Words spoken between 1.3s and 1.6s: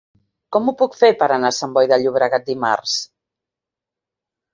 anar a